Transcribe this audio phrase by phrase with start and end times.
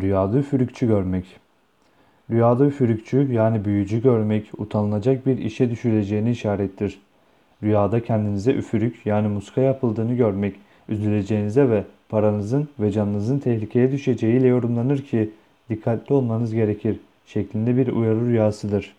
[0.00, 1.24] Rüyada üfürükçü görmek.
[2.30, 7.00] Rüyada üfürükçü yani büyücü görmek utanılacak bir işe düşüleceğini işarettir.
[7.62, 10.56] Rüyada kendinize üfürük yani muska yapıldığını görmek
[10.88, 15.30] üzüleceğinize ve paranızın ve canınızın tehlikeye düşeceğiyle yorumlanır ki
[15.70, 18.94] dikkatli olmanız gerekir şeklinde bir uyarı rüyasıdır.